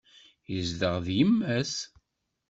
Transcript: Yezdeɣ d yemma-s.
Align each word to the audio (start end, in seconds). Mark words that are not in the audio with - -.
Yezdeɣ 0.53 0.95
d 1.05 1.07
yemma-s. 1.17 1.73